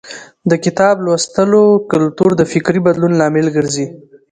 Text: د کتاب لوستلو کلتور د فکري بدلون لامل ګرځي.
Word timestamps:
د 0.49 0.51
کتاب 0.65 0.95
لوستلو 1.05 1.63
کلتور 1.91 2.31
د 2.37 2.41
فکري 2.51 2.79
بدلون 2.87 3.13
لامل 3.19 3.47
ګرځي. 3.55 3.85